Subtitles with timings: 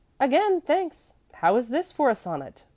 [0.19, 1.13] "Again thanks.
[1.33, 2.65] How is this for a sonnet?"